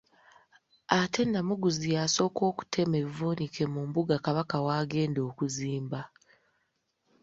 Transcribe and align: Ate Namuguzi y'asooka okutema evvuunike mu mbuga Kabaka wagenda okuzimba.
Ate 0.99 1.21
Namuguzi 1.25 1.87
y'asooka 1.95 2.41
okutema 2.51 2.95
evvuunike 3.03 3.63
mu 3.73 3.81
mbuga 3.89 4.15
Kabaka 4.25 4.55
wagenda 4.65 5.19
okuzimba. 5.29 6.01